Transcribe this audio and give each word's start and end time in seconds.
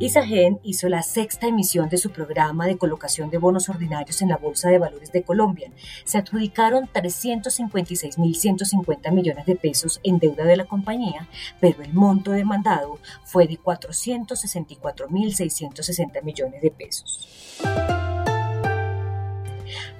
Isagen 0.00 0.58
hizo 0.62 0.88
la 0.88 1.02
sexta 1.02 1.46
emisión 1.46 1.90
de 1.90 1.98
su 1.98 2.10
programa 2.10 2.66
de 2.66 2.78
colocación 2.78 3.28
de 3.28 3.36
bonos 3.36 3.68
ordinarios 3.68 4.22
en 4.22 4.30
la 4.30 4.38
Bolsa 4.38 4.70
de 4.70 4.78
Valores 4.78 5.12
de 5.12 5.22
Colombia. 5.22 5.70
Se 6.04 6.16
adjudicaron 6.16 6.88
356.150 6.88 9.12
millones 9.12 9.44
de 9.44 9.56
pesos 9.56 10.00
en 10.02 10.18
deuda 10.18 10.44
de 10.44 10.56
la 10.56 10.64
compañía, 10.64 11.28
pero 11.60 11.82
el 11.82 11.92
monto 11.92 12.30
demandado 12.30 12.98
fue 13.24 13.46
de 13.46 13.60
464.660 13.60 16.22
millones 16.22 16.62
de 16.62 16.70
pesos. 16.70 17.28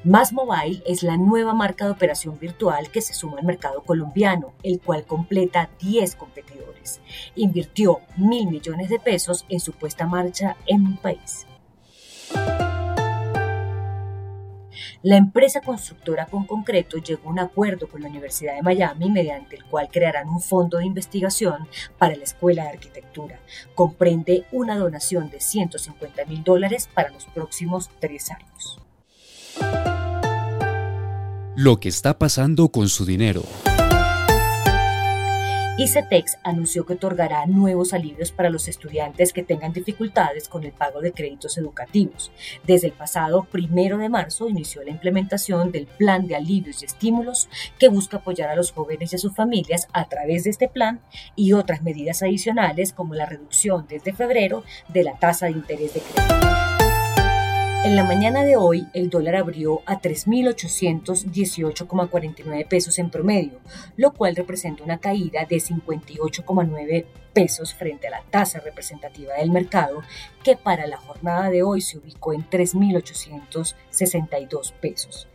Más 0.05 0.33
Mobile 0.33 0.83
es 0.87 1.02
la 1.02 1.16
nueva 1.16 1.55
marca 1.55 1.84
de 1.84 1.91
operación 1.91 2.38
virtual 2.38 2.91
que 2.91 3.01
se 3.01 3.15
suma 3.15 3.38
al 3.38 3.47
mercado 3.47 3.83
colombiano, 3.83 4.52
el 4.62 4.80
cual 4.80 5.05
completa 5.05 5.70
10 5.80 6.16
competidores. 6.16 7.01
Invirtió 7.34 8.01
mil 8.16 8.48
millones 8.48 8.88
de 8.88 8.98
pesos 8.98 9.45
en 9.48 9.60
su 9.60 9.73
puesta 9.73 10.05
en 10.05 10.10
marcha 10.10 10.56
en 10.66 10.87
un 10.87 10.96
país. 10.96 11.46
La 15.02 15.16
empresa 15.16 15.62
constructora 15.62 16.27
con 16.27 16.45
concreto 16.45 16.98
llegó 16.98 17.29
a 17.29 17.32
un 17.32 17.38
acuerdo 17.38 17.88
con 17.88 18.02
la 18.02 18.09
Universidad 18.09 18.55
de 18.55 18.62
Miami 18.62 19.10
mediante 19.10 19.57
el 19.57 19.65
cual 19.65 19.88
crearán 19.91 20.29
un 20.29 20.43
fondo 20.43 20.77
de 20.77 20.84
investigación 20.84 21.68
para 21.96 22.16
la 22.16 22.24
Escuela 22.24 22.65
de 22.65 22.71
Arquitectura. 22.71 23.41
Comprende 23.74 24.45
una 24.52 24.77
donación 24.77 25.30
de 25.30 25.41
150 25.41 26.27
mil 26.27 26.45
dólares 26.45 26.88
para 26.93 27.09
los 27.09 27.24
próximos 27.27 27.88
tres 27.99 28.30
años 28.30 28.80
lo 31.61 31.79
que 31.79 31.91
está 31.91 32.19
pasando 32.19 32.71
con 32.71 32.89
su 32.89 33.05
dinero. 33.05 33.43
ICETEX 35.77 36.39
anunció 36.43 36.87
que 36.87 36.95
otorgará 36.95 37.45
nuevos 37.45 37.93
alivios 37.93 38.33
para 38.33 38.49
los 38.49 38.67
estudiantes 38.67 39.35
que 39.35 39.43
tengan 39.43 39.75
dificultades 39.75 40.49
con 40.49 40.65
el 40.65 40.73
pago 40.73 41.02
de 41.02 41.13
créditos 41.13 41.59
educativos. 41.59 42.33
Desde 42.67 42.87
el 42.87 42.95
pasado 42.95 43.45
primero 43.45 43.99
de 43.99 44.09
marzo 44.09 44.49
inició 44.49 44.83
la 44.83 44.91
implementación 44.91 45.71
del 45.71 45.87
plan 45.87 46.27
de 46.27 46.37
alivios 46.37 46.80
y 46.80 46.87
estímulos 46.87 47.51
que 47.79 47.89
busca 47.89 48.19
apoyar 48.19 48.49
a 48.49 48.57
los 48.57 48.73
jóvenes 48.73 49.13
y 49.13 49.17
a 49.17 49.19
sus 49.19 49.35
familias 49.35 49.87
a 49.93 50.09
través 50.09 50.45
de 50.45 50.51
este 50.51 50.69
plan 50.69 51.02
y 51.37 51.52
otras 51.52 51.83
medidas 51.83 52.23
adicionales 52.23 52.95
como 52.95 53.15
la 53.15 53.27
reducción 53.27 53.85
desde 53.87 54.15
febrero 54.15 54.65
de 54.89 55.05
la 55.05 55.19
tasa 55.19 55.45
de 55.45 55.52
interés 55.52 55.93
de 55.93 56.01
crédito. 56.01 56.70
En 57.83 57.97
la 57.97 58.05
mañana 58.05 58.45
de 58.45 58.57
hoy, 58.57 58.87
el 58.93 59.09
dólar 59.09 59.37
abrió 59.37 59.81
a 59.87 60.03
3.818,49 60.03 62.69
pesos 62.69 62.99
en 62.99 63.09
promedio, 63.09 63.59
lo 63.97 64.12
cual 64.12 64.37
representa 64.37 64.84
una 64.84 64.99
caída 64.99 65.47
de 65.47 65.56
58,9 65.56 67.06
pesos 67.33 67.75
frente 67.75 68.09
a 68.09 68.11
la 68.11 68.23
tasa 68.31 68.61
representativa 68.61 69.34
del 69.34 69.50
mercado, 69.50 70.03
que 70.45 70.56
para 70.56 70.87
la 70.87 70.97
jornada 70.97 71.50
de 71.50 71.62
hoy 71.62 71.81
se 71.81 71.99
ubicó 71.99 72.33
en 72.33 72.49
3.862 72.49 74.73
pesos. 74.73 75.28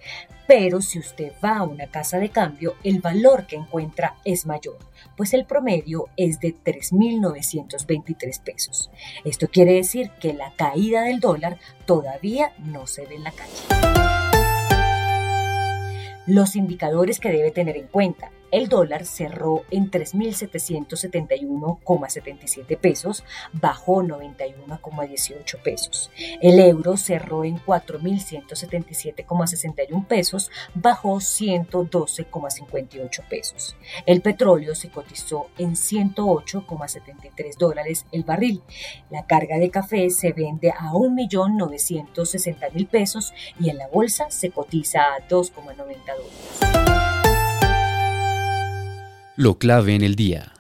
Pero 0.48 0.82
si 0.82 1.00
usted 1.00 1.34
va 1.44 1.58
a 1.58 1.64
una 1.64 1.88
casa 1.88 2.20
de 2.20 2.30
cambio, 2.30 2.76
el 2.84 3.00
valor 3.00 3.48
que 3.48 3.56
encuentra 3.56 4.18
es 4.26 4.46
mayor, 4.46 4.78
pues 5.18 5.34
el 5.34 5.46
promedio 5.46 6.06
es 6.18 6.40
de 6.40 6.54
3.923 6.54 8.44
pesos. 8.44 8.92
Esto 9.24 9.48
quiere 9.48 9.74
decir 9.74 10.12
que 10.20 10.34
la 10.34 10.54
caída 10.56 11.02
del 11.04 11.20
dólar 11.20 11.58
todavía 11.86 12.54
no 12.60 12.86
se 12.86 13.08
ve 13.08 13.16
en 13.16 13.24
la 13.24 13.32
calle. 13.32 13.52
Los 16.28 16.56
indicadores 16.56 17.20
que 17.20 17.32
debe 17.32 17.52
tener 17.52 17.78
en 17.78 17.88
cuenta. 17.88 18.32
El 18.56 18.70
dólar 18.70 19.06
cerró 19.06 19.64
en 19.70 19.92
3.771,77 19.92 22.80
pesos, 22.80 23.26
bajó 23.52 24.02
91,18 24.02 25.62
pesos. 25.62 26.10
El 26.42 26.62
euro 26.62 26.96
cerró 26.96 27.44
en 27.44 27.60
4.177,61 27.60 30.08
pesos, 30.08 30.50
bajó 30.74 31.16
112,58 31.16 33.28
pesos. 33.28 33.76
El 34.06 34.22
petróleo 34.22 34.74
se 34.74 34.90
cotizó 34.90 35.50
en 35.58 35.72
108,73 35.72 37.58
dólares 37.58 38.06
el 38.14 38.24
barril. 38.24 38.64
La 39.10 39.26
carga 39.26 39.58
de 39.58 39.70
café 39.70 40.10
se 40.10 40.32
vende 40.32 40.72
a 40.72 40.94
1.960.000 40.94 42.88
pesos 42.88 43.34
y 43.60 43.70
en 43.70 43.80
la 43.80 43.90
bolsa 43.90 44.28
se 44.30 44.52
cotiza 44.52 45.02
a 45.02 45.28
2,90 45.28 45.76
dólares 45.76 46.85
lo 49.36 49.58
clave 49.58 49.96
en 49.96 50.02
el 50.02 50.16
día. 50.16 50.55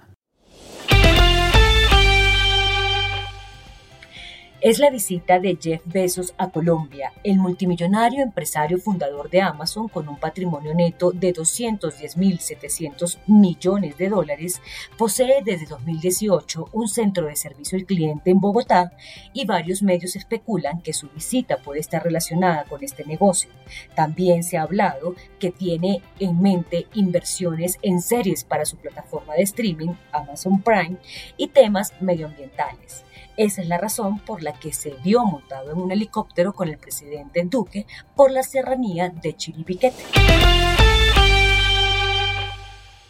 Es 4.65 4.79
la 4.79 4.89
visita 4.89 5.37
de 5.39 5.59
Jeff 5.61 5.83
Bezos 5.85 6.33
a 6.39 6.49
Colombia, 6.49 7.13
el 7.23 7.37
multimillonario 7.37 8.23
empresario 8.23 8.79
fundador 8.79 9.29
de 9.29 9.39
Amazon 9.39 9.87
con 9.87 10.09
un 10.09 10.17
patrimonio 10.17 10.73
neto 10.73 11.11
de 11.11 11.35
210.700 11.35 13.19
millones 13.27 13.95
de 13.99 14.09
dólares, 14.09 14.63
posee 14.97 15.43
desde 15.45 15.67
2018 15.67 16.69
un 16.71 16.87
centro 16.87 17.27
de 17.27 17.35
servicio 17.35 17.77
al 17.77 17.85
cliente 17.85 18.31
en 18.31 18.39
Bogotá 18.39 18.93
y 19.33 19.45
varios 19.45 19.83
medios 19.83 20.15
especulan 20.15 20.81
que 20.81 20.93
su 20.93 21.09
visita 21.09 21.57
puede 21.57 21.79
estar 21.79 22.03
relacionada 22.03 22.63
con 22.63 22.83
este 22.83 23.05
negocio. 23.05 23.51
También 23.95 24.43
se 24.43 24.57
ha 24.57 24.63
hablado 24.63 25.13
que 25.37 25.51
tiene 25.51 26.01
en 26.17 26.41
mente 26.41 26.87
inversiones 26.95 27.77
en 27.83 28.01
series 28.01 28.43
para 28.43 28.65
su 28.65 28.77
plataforma 28.77 29.35
de 29.35 29.43
streaming, 29.43 29.93
Amazon 30.11 30.63
Prime, 30.63 30.97
y 31.37 31.49
temas 31.49 31.93
medioambientales. 31.99 33.05
Esa 33.37 33.61
es 33.61 33.67
la 33.67 33.77
razón 33.77 34.19
por 34.19 34.43
la 34.43 34.53
que 34.53 34.71
se 34.71 34.91
vio 35.03 35.25
montado 35.25 35.73
en 35.73 35.79
un 35.79 35.91
helicóptero 35.91 36.53
con 36.53 36.69
el 36.69 36.77
presidente 36.77 37.43
Duque 37.43 37.85
por 38.15 38.31
la 38.31 38.43
serranía 38.43 39.09
de 39.09 39.35
Chiribiquete. 39.35 40.03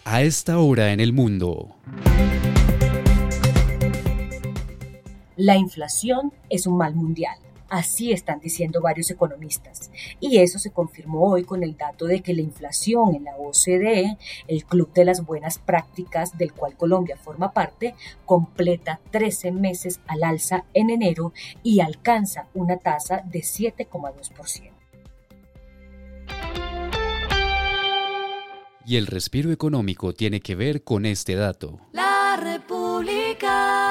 A 0.03 0.21
esta 0.23 0.57
hora 0.57 0.93
en 0.93 0.99
el 0.99 1.13
mundo. 1.13 1.75
La 5.35 5.57
inflación 5.57 6.33
es 6.49 6.65
un 6.65 6.77
mal 6.77 6.95
mundial. 6.95 7.37
Así 7.69 8.11
están 8.11 8.39
diciendo 8.39 8.81
varios 8.81 9.09
economistas. 9.11 9.91
Y 10.19 10.37
eso 10.37 10.59
se 10.59 10.71
confirmó 10.71 11.31
hoy 11.31 11.43
con 11.43 11.63
el 11.63 11.77
dato 11.77 12.05
de 12.05 12.21
que 12.21 12.33
la 12.33 12.41
inflación 12.41 13.15
en 13.15 13.23
la 13.23 13.35
OCDE, 13.37 14.17
el 14.47 14.65
Club 14.65 14.93
de 14.93 15.05
las 15.05 15.25
Buenas 15.25 15.57
Prácticas 15.57 16.37
del 16.37 16.53
cual 16.53 16.75
Colombia 16.75 17.17
forma 17.17 17.51
parte, 17.51 17.95
completa 18.25 18.99
13 19.11 19.51
meses 19.51 19.99
al 20.07 20.23
alza 20.23 20.65
en 20.73 20.89
enero 20.89 21.33
y 21.63 21.79
alcanza 21.79 22.47
una 22.53 22.77
tasa 22.77 23.21
de 23.25 23.39
7,2%. 23.39 24.71
Y 28.87 28.97
el 28.97 29.07
respiro 29.07 29.51
económico 29.51 30.13
tiene 30.13 30.41
que 30.41 30.53
ver 30.53 30.83
con 30.83 31.07
este 31.07 31.33
dato. 31.33 31.79
La 31.91 32.37
República. 32.39 33.84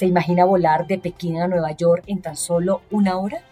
¿Se 0.00 0.06
imagina 0.06 0.46
volar 0.46 0.86
de 0.86 0.96
Pekín 0.96 1.42
a 1.42 1.46
Nueva 1.46 1.72
York 1.72 2.04
en 2.06 2.22
tan 2.22 2.34
solo 2.34 2.80
una 2.90 3.18
hora? 3.18 3.42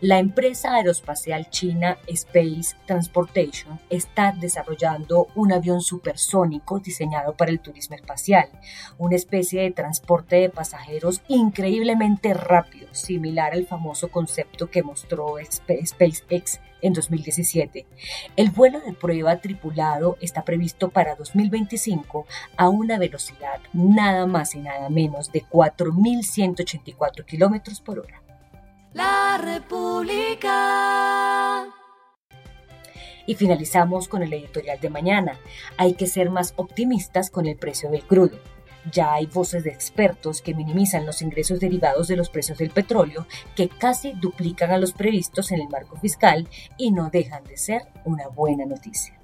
La 0.00 0.18
empresa 0.18 0.72
aeroespacial 0.72 1.50
china 1.50 1.98
Space 2.06 2.74
Transportation 2.86 3.78
está 3.90 4.32
desarrollando 4.32 5.28
un 5.34 5.52
avión 5.52 5.82
supersónico 5.82 6.78
diseñado 6.78 7.34
para 7.34 7.50
el 7.50 7.60
turismo 7.60 7.96
espacial, 7.96 8.48
una 8.96 9.14
especie 9.14 9.60
de 9.60 9.72
transporte 9.72 10.36
de 10.36 10.48
pasajeros 10.48 11.20
increíblemente 11.28 12.32
rápido, 12.32 12.88
similar 12.94 13.52
al 13.52 13.66
famoso 13.66 14.08
concepto 14.08 14.70
que 14.70 14.82
mostró 14.82 15.34
SpaceX 15.44 16.60
en 16.82 16.92
2017. 16.92 17.86
El 18.36 18.50
vuelo 18.50 18.80
de 18.80 18.92
prueba 18.92 19.36
tripulado 19.36 20.16
está 20.20 20.44
previsto 20.44 20.90
para 20.90 21.14
2025 21.14 22.26
a 22.56 22.68
una 22.68 22.98
velocidad 22.98 23.60
nada 23.72 24.26
más 24.26 24.54
y 24.54 24.60
nada 24.60 24.88
menos 24.88 25.32
de 25.32 25.44
4.184 25.44 27.24
kilómetros 27.24 27.80
por 27.80 28.00
hora. 28.00 28.22
La 28.92 29.38
República. 29.40 30.48
Y 33.26 33.36
finalizamos 33.36 34.08
con 34.08 34.22
el 34.22 34.32
editorial 34.32 34.80
de 34.80 34.90
mañana. 34.90 35.38
Hay 35.76 35.94
que 35.94 36.08
ser 36.08 36.30
más 36.30 36.54
optimistas 36.56 37.30
con 37.30 37.46
el 37.46 37.56
precio 37.56 37.88
del 37.90 38.02
crudo. 38.02 38.38
Ya 38.92 39.12
hay 39.12 39.26
voces 39.26 39.64
de 39.64 39.70
expertos 39.70 40.42
que 40.42 40.54
minimizan 40.54 41.06
los 41.06 41.22
ingresos 41.22 41.60
derivados 41.60 42.08
de 42.08 42.16
los 42.16 42.30
precios 42.30 42.58
del 42.58 42.70
petróleo, 42.70 43.26
que 43.54 43.68
casi 43.68 44.12
duplican 44.12 44.70
a 44.70 44.78
los 44.78 44.92
previstos 44.92 45.52
en 45.52 45.60
el 45.60 45.68
marco 45.68 45.96
fiscal 45.96 46.48
y 46.76 46.90
no 46.90 47.10
dejan 47.10 47.44
de 47.44 47.56
ser 47.56 47.82
una 48.04 48.28
buena 48.28 48.64
noticia. 48.66 49.19